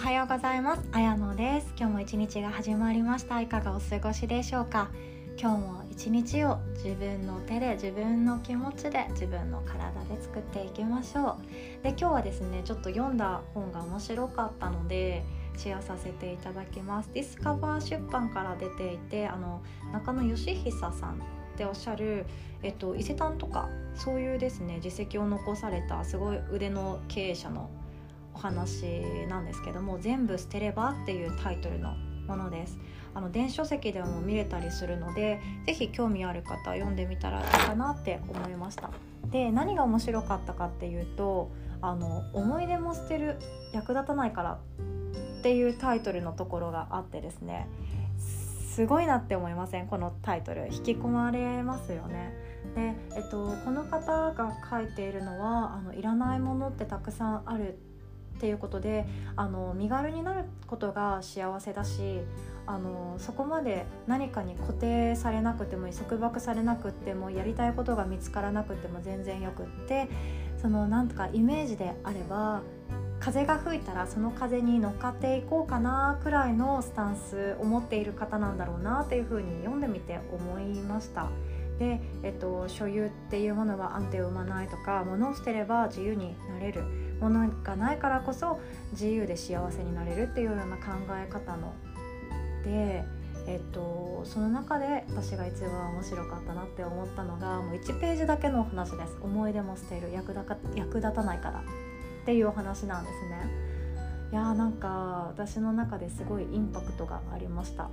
[0.00, 0.82] はようございます。
[0.92, 1.74] あやのです。
[1.76, 3.38] 今日も一日が始まりました。
[3.42, 4.88] いかがお過ごしでしょうか？
[5.38, 11.36] 今日も一日を自分の手で自分の気持ちで自分の体で作っていきましょ
[11.80, 11.82] う。
[11.82, 15.22] で今日はですねちょっと読んだ本が面白かったので
[15.58, 17.10] シェアさせていただきます。
[17.12, 19.60] ディスカバー出版から出ていてあの
[19.92, 21.16] 中野義久さんっ
[21.58, 22.24] ておっしゃる、
[22.62, 27.68] えっと、伊勢丹とかそういうですね実績を残されたすごい腕の経営者の
[28.40, 31.94] 話なんですけども「全部捨てれば」っていうタイトルの
[32.26, 32.78] ものです。
[33.12, 38.90] あの電子書籍でも見れたりするので是非興味ある方読んでみたらいいかなって思いました。
[39.30, 41.50] で何が面白かったかっていうと
[41.82, 43.36] あの思い出も捨てる
[43.72, 47.68] 役立たないからっていうタイトルのところがあってですね。
[48.18, 49.88] すごいなって思いません？
[49.88, 50.68] このタイトル。
[50.72, 52.32] 引き込まれますよね。
[52.76, 57.80] で、えっと、この方が書いているのはあのいらないものってたくさんある
[58.40, 59.04] っていうことで
[59.36, 62.20] あの身軽になることが幸せだし
[62.66, 70.08] あのそこまで何かに固定されなくても束縛されなくてもやりたいことが見つからなくても全然よくって
[70.56, 72.62] そのなんとかイメージであれば
[73.18, 81.28] 風が吹いたらその風に乗っかっていこうかなくらいのスタンスを持っている方なんだろうなっていうふうに読んでみて思いました。
[81.80, 86.84] で、えっと、所有っていうものは安定を生まないとか物を捨てれば自由になれる。
[87.20, 88.58] ものがないからこそ
[88.92, 90.92] 自由で幸せになれるっていうような考
[91.22, 91.74] え方の
[92.64, 93.04] で、
[93.46, 99.16] えっと、その中で私が一番面白かったなって思ったのがもう1ページだけのお話です。
[99.22, 100.10] 思い出も捨てる。
[100.12, 100.34] 役
[100.74, 101.60] 役立たないから。
[101.60, 101.62] っ
[102.24, 103.70] ていうお話なんですね。
[104.32, 107.90] いやーなんか私の中ですごいインパクトがありました。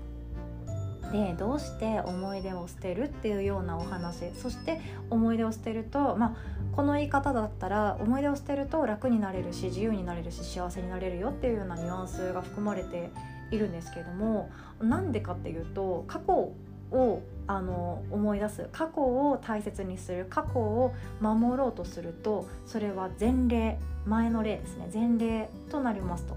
[1.11, 4.31] でどうして思い出を捨てるっていうようなお話。
[4.35, 6.35] そして思い出を捨てると、まあ、
[6.75, 13.09] この言い方だったら思い出を捨てると楽になれるし自由になれるし幸せになれるよっていうようなニュアンスが含まれて
[13.51, 14.49] いるんですけれども
[14.81, 16.51] なんでかっていうと過去
[16.91, 18.67] をあの思い出す。
[18.71, 20.25] 過去を大切にする。
[20.29, 24.89] 過去を守ろうとするとそれは前例前の例ですね。
[24.93, 26.35] 前例となりますと。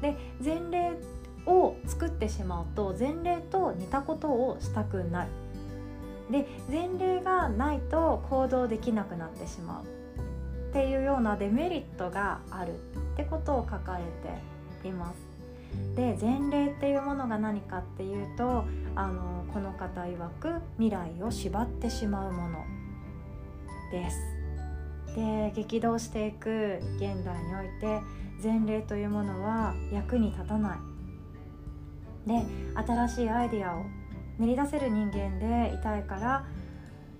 [0.00, 0.92] で前例
[1.46, 5.30] を作ってしまうと前例と似たことをしたくなる
[6.30, 12.76] で前例がないと行動できなくなってしまうっていうようなデメリットがあるっ
[13.16, 14.04] てことを書かれ
[14.82, 15.34] ています。
[15.96, 22.64] で前例っていうものが何かっていうとあのこの方曰く未来を縛ってしまうもの。
[23.90, 24.18] です。
[25.14, 28.00] で激動していく現代において
[28.42, 30.93] 前例というものは役に立たない。
[32.26, 32.42] で
[32.74, 33.84] 新しいアイデアを
[34.38, 36.44] 練り出せる人間でいたいから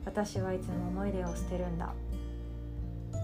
[0.05, 1.95] 私はいつも思い出を捨てるんだ。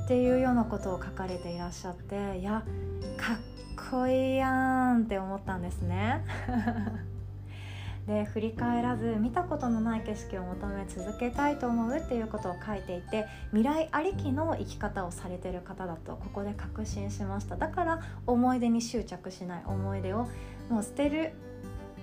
[0.05, 2.65] っていうようなことを書かれていらっしゃっていや
[3.17, 4.51] かっこいいや
[4.93, 6.25] んって思ったんですね。
[8.07, 17.57] で振り返らず見たことのない景色を求め続けたいと思うっていうことを書いていて未来ありきの生き方をされてる方だとここで確信しました。
[17.57, 19.63] だから思い出に執着しない。
[19.67, 20.27] 思い出を
[20.71, 21.35] もう捨てる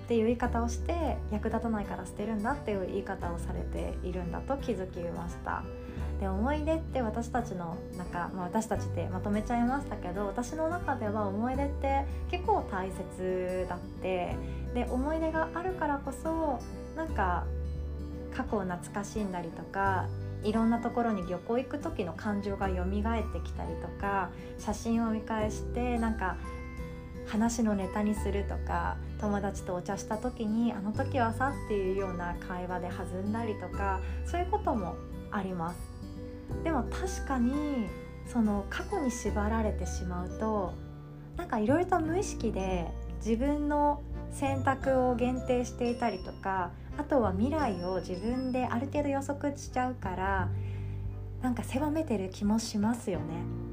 [0.08, 5.62] っていう言い方をして役立たないから捨てるんだっていう言い方をされているんだと気づきました。
[6.18, 14.34] で思い出って私たちの中、まあ、私たちってまとめちゃいましたけど私の中では思い出って結構大切だって。
[14.74, 16.60] で思い出があるからこそ
[16.96, 17.44] なんか
[18.34, 20.06] 過去を懐かしんだりとか
[20.44, 26.36] いろんなところに旅行行く時の感情が蘇ってきたりとか写真を見返してなんか
[27.28, 34.96] 話のネタにするとか友達とお茶した時にあの時はさっていうような会話で弾んだりとかそういうことも
[35.30, 35.78] あります
[36.64, 37.86] でも確かに
[38.26, 40.72] その過去に縛られてしまうと
[41.36, 42.90] なんかいろいろと無意識で
[43.24, 44.02] 自分の
[44.32, 50.48] 選択を限定していたりとかあとは未来を自分である程度予測しちゃうから
[51.42, 53.67] なんか狭めてる気もしますよね。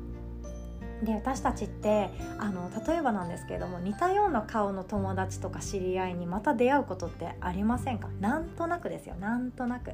[1.03, 2.09] で私たちって
[2.39, 8.07] あの例えばなんですけれども似たような顔の友達とか知り合いにまた出会うことってありませんか？
[8.21, 9.15] なんとなくですよ。
[9.15, 9.91] なんとなく。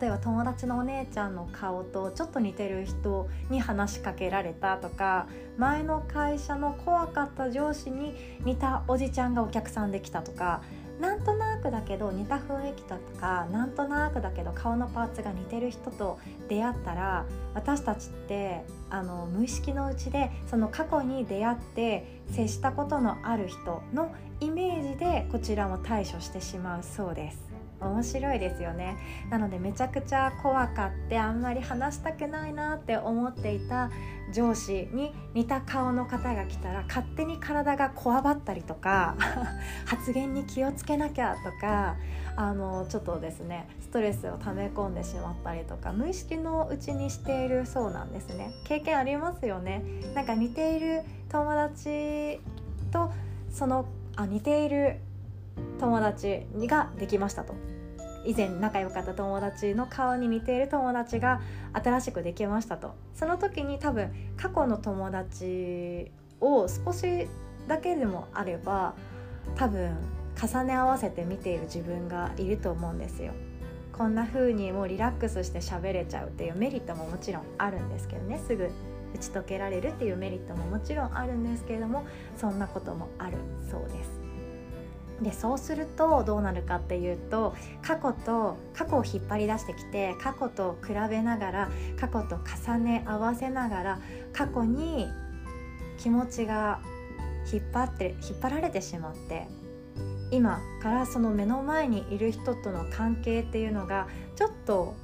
[0.00, 5.26] 例えば友達のお姉ちゃんの顔とちょっと似てる人に話しかけられたとか
[5.58, 8.14] 前の会社の怖かった上司に
[8.44, 10.62] 似たおじちゃんがお客さんできたとか
[11.00, 16.18] なんとなくだけど似た雰囲気とかなんとなくだけど顔のパーツが似てる人と
[16.48, 17.24] 出会ったら
[17.54, 27.51] 私たちってあの無意識のうちでその過去に出会って接したことのある人のイメージでこちらも対処してしまうそうです。
[27.82, 28.96] 面白いですよね。
[29.30, 33.90] なのでめちゃくちゃ怖かってあんまり話したくないなって思っていた
[34.32, 39.16] 上司に似た顔の方が来たら勝手に体がこわばったりとか
[39.84, 41.96] 発言に気をつけなきゃとか
[42.36, 48.50] あのちょっとですねストレスを溜め込んでしまったりとか無意識のうちにしているそうなんですね。
[48.64, 49.82] 経験ありますよね。
[50.14, 52.40] なんか似ている友達
[52.90, 53.10] と
[53.50, 53.86] その
[54.16, 54.98] あ似ている
[55.80, 57.54] 友達ができましたと
[58.24, 61.40] 以前仲良かった友達の顔に似ている友達が
[61.72, 67.26] 新しくできましたとその時に多分過去の友達を少し
[67.66, 68.94] だけでもあれば
[69.56, 69.96] 多分
[70.40, 73.32] 重ね合わせて見ている自分がいると思うんですよ。
[73.92, 78.70] こんな風にもうリラックスして喋れちゃうっていうメリットももちろんあるんですけどねすぐ
[79.14, 82.04] 打ち解けられるっていうメリットももちろんあるんですけれども
[82.36, 83.36] そんなこともある
[83.70, 84.21] そうです。
[85.22, 93.98] でそうするとどうなるかっていうと過去と過去を引っ張り出してきて過去と比べながら過去と重ね合わせながら
[94.32, 95.08] 過去に
[95.98, 96.80] 気持ちが
[97.52, 99.46] 引っ張って引っ張られてしまって
[100.30, 104.94] 今からその目の前にいる人との関係っていうのがちょっと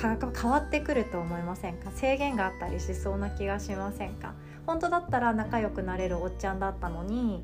[0.00, 1.90] 変わってくると思いませんか？
[1.90, 4.34] 制限があったりしそうな気がしませんか？
[4.66, 7.42] 本当だったら仲良くなれるおっちゃんだったのに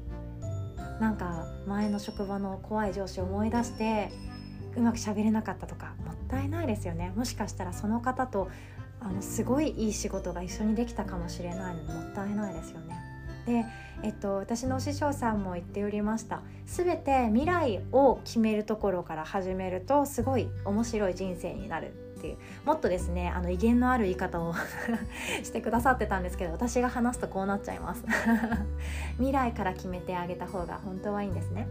[1.01, 4.11] なんか前の職場の怖い上司を思い出して
[4.77, 7.13] うまく喋れなかったとかもったいないですよね。
[7.17, 8.49] もしかしたらその方と
[9.01, 12.97] あのすごいいい仕事が一緒にできたかもしれないのにもったいないですよね。
[13.47, 13.65] で、
[14.03, 16.43] えっと、私の師匠さんも言っておりました。
[16.67, 22.06] 全て未来を決めるところから始めるとすごい面白い人生になる。
[22.17, 22.37] っていう。
[22.65, 24.55] もっとですねあの威厳のある言い方を
[25.43, 28.05] してくださってたんですけど私が話すとこうなっちゃいます。
[29.17, 31.67] 未来から決めてあげた方が本当はいいんですね。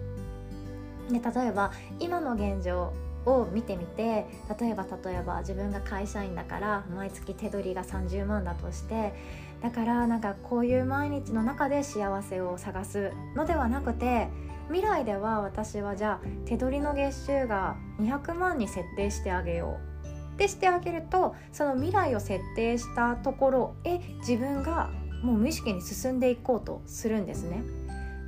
[1.09, 2.93] で例えば今の現状
[3.25, 4.25] を見てみて
[4.59, 9.13] 例えば例えば自分が会社員だから毎月手取りが30万だとして
[9.61, 14.29] だからなんかこういう毎日の中で幸せを探すのではなくて
[14.67, 19.94] 未来では私はじゃあ手取りの月収が200万に設定してあげよう。
[20.35, 24.89] ってしてあげるとその未来を設定したところへ自分が
[25.23, 27.63] もう無意識に進んでいこうとするんですね。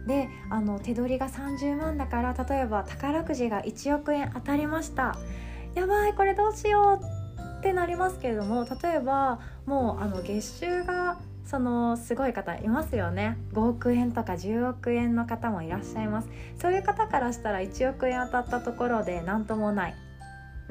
[0.07, 5.17] であの手取りが30万だから例えば宝くじが1億円当たりました。
[5.75, 13.37] やばいこれどうしようってなりますけれども例えばもうあの月収がそのすごい方いますよね。
[13.53, 16.29] 5億円とか10億円の方もいらっしゃいます。
[16.57, 20.06] そういう方からしたら1億円当たったところで何ともない。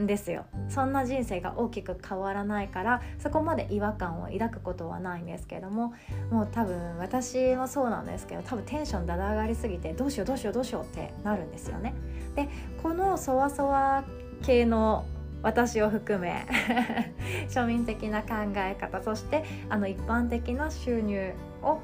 [0.01, 5.95] んですよそんな人生が大きく変わらないからそこまで違和感を抱くことはないんですけども
[6.31, 11.95] もう多分私もそうなんですけど多分テンションだだ上がりすぎてどうしようどうしようどうしようってなるんですよね。
[12.35, 12.49] で
[12.83, 14.05] このそわそわ
[14.43, 15.07] 系の
[15.43, 16.47] 私を含め
[17.49, 21.33] 庶民的な考え方そしてあの一般的な収入
[21.63, 21.81] を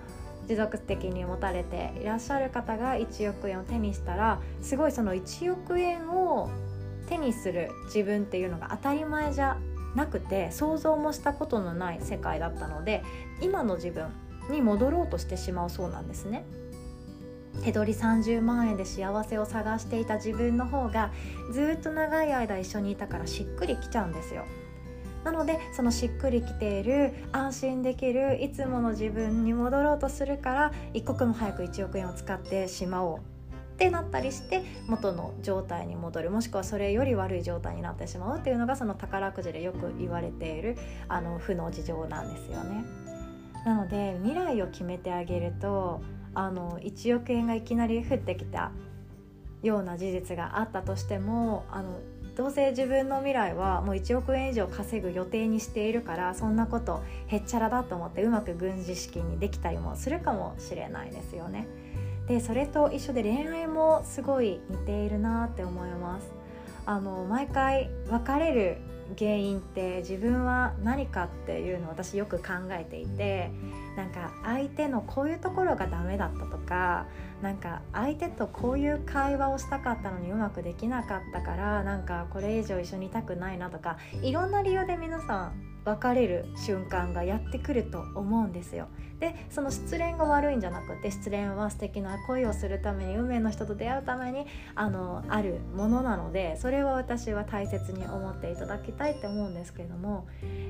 [0.49, 6.50] 持続的に持たれていらっしゃる方が1億円を手にしたらすごいその1億円を
[7.12, 9.59] 手にする自分っていうのが当たり前じゃ
[9.94, 13.03] なくて想像もしたことのない世界だったので
[13.43, 14.06] 今の自分
[14.50, 16.44] に戻ろうとしてしまうそうなんですね。
[17.64, 21.12] 手取り30万円で幸せを探していた自分の方が
[21.53, 24.47] ずっと長い間一緒にいたからしっくりきちゃうんですよ。
[25.23, 33.32] なのでそのしっくりきている安心できるいつもの自分に戻ろうとするから一刻も早く1億円を使ってしまおう
[33.73, 40.76] ってなったりして元の状態に戻るもしくはそれより悪い状態になってしまうっていうのがその宝くじでよく言われている
[41.09, 42.85] あの負の事情なんですよね。
[43.64, 46.02] なので未来を決めてあげると
[46.35, 48.73] あの1億円がいきなり降ってきた
[49.62, 52.00] ような事実があったとしてもあの
[52.37, 61.67] どうせ自分の未来はもう1億円以上稼ぐ予定にしているからそんなことへっちゃらだと思ってうまく軍事式にできたりもするかもしれないですよね。
[62.26, 66.43] でそれと一緒で恋愛もすごい似ているなって思います。
[66.85, 68.79] あの毎回別れる
[69.19, 73.50] 原因って自分は何かっていうのを私よく考えていて
[73.97, 77.07] なんか相手のこういうところがダメだったとか
[77.43, 88.89] なんか相手とこういう会話をしたかったのにうまくできなかったからなんかこれ以上一緒にいたくないなとかいろんな理由で皆さん別れる瞬間がやってくると思うんですよ。
[89.23, 100.27] でその失恋が悪いんじゃなくて失恋は素敵な恋をするために運命の人と出会うためにあのあるものなのでそれは私は大切に思っていただきたいって思うんですけれども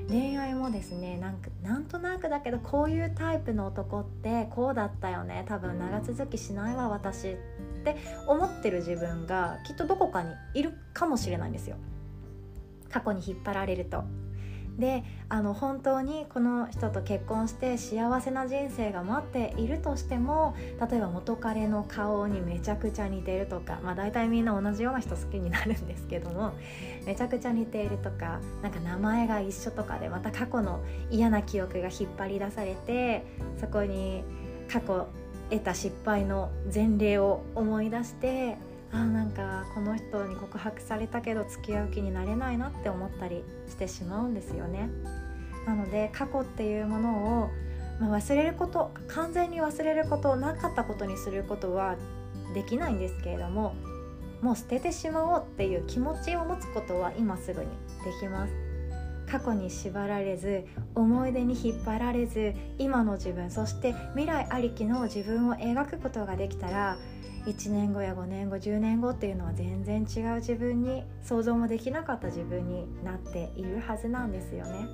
[0.07, 7.35] 恋愛もですねなんかなんとなくだけどこういうタイプの男ってこうだったよね多分長続きしないわ私っ
[7.83, 11.77] て思ってる自分がきっとどこかにいるかもしれないんですよ
[12.91, 14.03] 過去に引っ張られると
[14.77, 20.55] であの本当にこの人と結婚して幸せな人生が待っているとしても
[20.89, 26.53] 例えば元彼の顔にめちゃくちゃ似てるとか、まあ、大体みんな同じような人好きになるんですけども
[27.05, 33.25] めちゃくちゃ似ているとかなんか名前が一緒とかでまた過去の嫌な記憶が引っ張り出されて
[33.59, 34.23] そこに
[34.71, 35.07] 過去
[35.51, 38.57] 得た失敗の前例を思い出して
[38.93, 44.89] あなんかこの人に告白されたけど付き合う気になれないなって思ったりしてしまうんですよね。
[45.65, 47.49] なので過去っていうものを、
[47.99, 51.95] ま、忘れること完全に忘れることなかったことにすることは
[52.53, 53.73] できないんですけれども
[54.41, 58.53] もう捨ててしまおうっていう気持ちを持つことは今すぐにできます。
[59.25, 66.97] 過去に縛られず思い出に引っ張られず今の自分そして未来ありきの自分を描くことができたら
[67.45, 74.87] 1年後や5年後10年後っていうのは全然違う自分に想像もできなかった自分になっているはずなんですよね。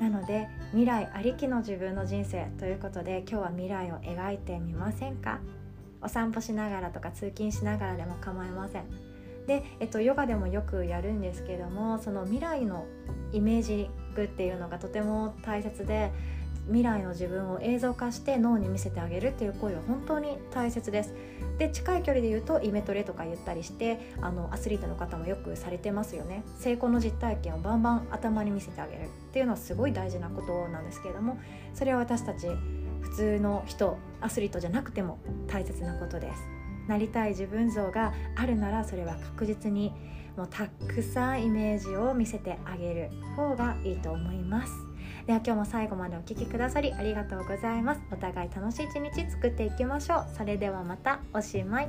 [0.00, 5.38] なので未来ありきの自分の人生ということで今日は未来を描いてみませんか？
[6.02, 8.84] お散歩しながらとか通勤しながらでも構いません。
[9.46, 12.86] で、えっと、ヨガでもよくやるんですけどもその未来の
[13.32, 16.12] イメージングっていうのがとても大切で
[16.66, 21.14] 未来の自分を映像化して脳に見せてあげるっていう行為は本当に大切です。
[21.58, 26.44] で近い距離で言うとイメトレとか言ったりしてあのアスリートの方もよくされてますよね。
[26.58, 31.38] 成功の実体験をバンバン頭に見せてあげるっていうのはすごい大事なことなんですけれども
[31.74, 32.46] それは私たち
[33.00, 36.42] 普通の人アスリートじゃなくても大切なことです。
[36.88, 39.92] なりたい自分像があるならそれは確実に
[40.36, 44.91] もうたくさんイメージを見せてあげる方がいいと思います。
[45.26, 48.00] では今日も最後までお聴きくださりありがとうございます。
[48.10, 50.26] お互い楽しい一日作っていきましょう。
[50.36, 51.20] それではまた。
[51.32, 51.88] おしまい。